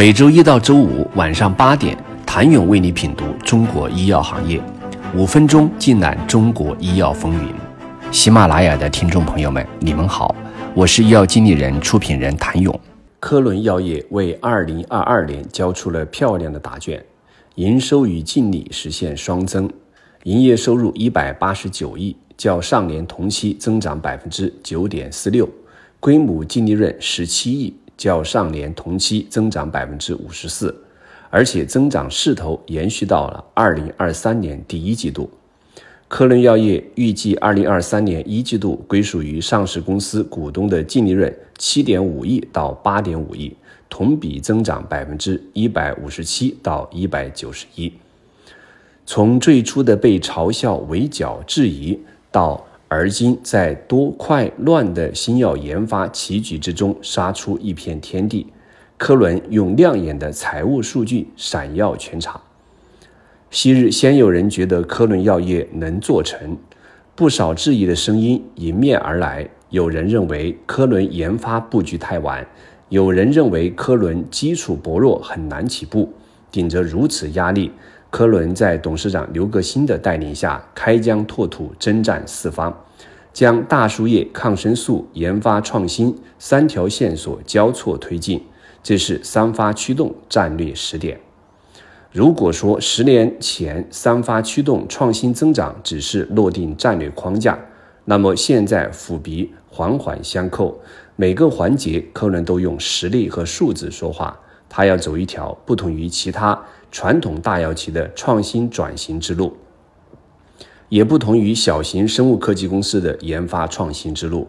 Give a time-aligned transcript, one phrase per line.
[0.00, 4.58] 每周一到周五晚上八点，谭勇为你品读中国医药行业，
[5.14, 7.52] 五分钟尽览中国医药风云。
[8.10, 10.34] 喜马拉雅的听众朋友们，你们好，
[10.74, 12.80] 我是医药经理人、出品人谭勇。
[13.20, 17.04] 科伦药业为二零二二年交出了漂亮的答卷，
[17.56, 19.70] 营收与净利实现双增，
[20.22, 25.46] 营业收入一百八十九亿，较上年同期增长百分之九点四六，
[26.00, 27.76] 规模净利润十七亿。
[28.00, 30.74] 较上年同期增长百分之五十四，
[31.28, 35.28] 而且增长势头延续到了二零二三年第一季度。
[36.08, 43.54] 科伦药业预计二零二三年一季度归属于上市公司股东的净利润七点五亿到八点五亿，
[43.90, 47.92] 同比增长百分之一百五十七到一百九十一。
[49.04, 52.00] 从最初的被嘲笑、围剿、质疑
[52.32, 52.64] 到。
[52.92, 58.48] 而今，在多快乱的新药研发棋局之中杀出一片天地，
[58.98, 62.40] 科伦用亮眼的财务数据闪耀全场。
[63.48, 66.58] 昔日先有人觉得科伦药业能做成，
[67.14, 69.48] 不少质疑的声音迎面而来。
[69.68, 72.44] 有人认为科伦研发布局太晚，
[72.88, 76.12] 有人认为科伦基础薄弱，很难起步。
[76.50, 77.70] 顶着如此压力。
[78.10, 82.84] 科伦在董事长刘革新的带领下，开疆拓土，征战四方，
[83.32, 88.44] 将大输液、抗生素研发创新三条线索交错推进，
[88.82, 91.20] 这是三发驱动战略实点。
[92.10, 97.56] 如果说十年前三发驱动创新增长只是落定战略框架，
[98.06, 100.80] 那么现在伏笔环环相扣，
[101.14, 104.36] 每个环节科伦都用实力和数字说话。
[104.70, 106.58] 他要走一条不同于其他
[106.90, 109.54] 传统大药企的创新转型之路，
[110.88, 114.48] 也不同于小型生物科技公司的研发创新之路。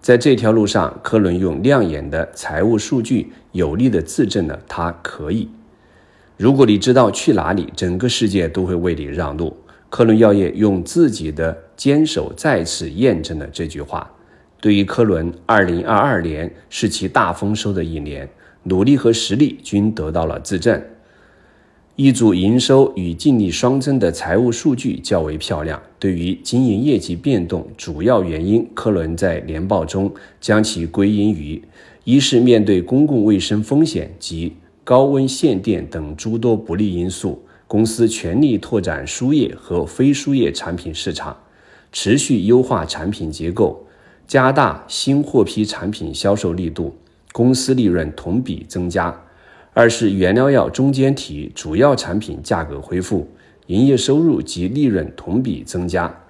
[0.00, 5.48] 在这条路上，科伦用亮眼的财务数据有力的自证了他可以。
[6.36, 9.56] 如果你知道去哪里，整个世界都会为你让路。
[9.90, 14.10] 科伦药业用自己的坚守再次验证了这句话。
[14.60, 18.28] 对于科伦，二零二二年是其大丰收的一年。
[18.64, 20.82] 努力和实力均得到了自证，
[21.96, 25.80] 一组营收与净利双增的财务数据较为漂亮。
[25.98, 31.62] 对于经营业绩变动主要原因，科伦在年报中将其归因于：
[32.04, 41.36] 一是面对公共卫生风险及高温限电等诸多不利因素，公司全力拓展输液和非输液产品市场，
[41.92, 43.86] 持续优化产品结构，
[44.26, 46.94] 加大新获批产品销售力度。
[47.32, 49.22] 公司利润同比增加，
[49.72, 53.28] 二是原料药中间体主要产品价格恢复，
[53.66, 56.22] 营业收入及利润同比增加，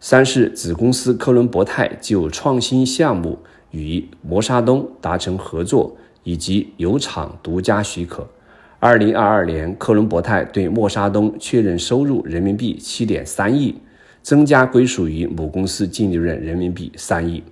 [0.00, 3.38] 三是子公司科伦博泰就创新项目
[3.70, 8.28] 与摩沙东达成合作，以及有厂独家许可。
[8.80, 13.74] 二零二二年，科伦博泰对默沙东确认收入人民币七点三亿，
[14.22, 17.42] 增加归属于母公司净利润人民币三亿。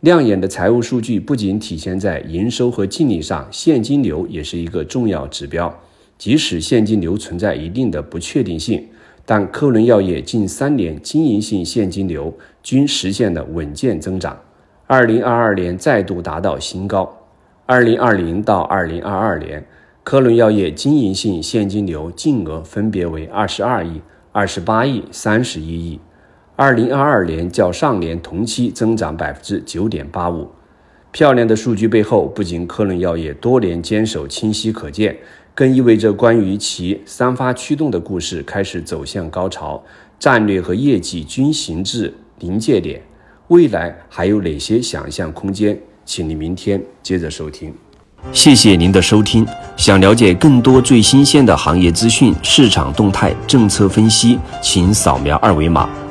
[0.00, 5.74] 亮眼的财务数据不仅体现在营收和净利上，现金流也是一个重要指标。
[6.18, 8.86] 即使现金流存在一定的不确定性，
[9.24, 14.38] 但科伦药业近三年经营性现金流均实现了稳健增长。
[14.86, 17.10] 二零二二年再度达到新高。
[17.64, 19.66] 二零二零到二零二二年，
[20.04, 25.98] 科伦药业经营性现金流净额分别为二十二亿、二十八亿、三十一亿。
[26.58, 30.48] 二零二二年较上年同期增长百分之九点八五，
[31.12, 35.14] 漂亮的数据背后，不仅科伦药业多年坚守清晰可见，
[35.54, 39.84] 更意味着关于其三发驱动的故事开始走向高潮，
[40.18, 43.02] 战略和业绩均行至临界点。
[43.48, 45.78] 未来还有哪些想象空间？
[46.06, 47.74] 请你明天接着收听。
[48.32, 49.46] 谢谢您的收听。
[49.76, 55.86] 想了解更多最新鲜的行业资讯、市场动态、政策分析，请扫描二维码。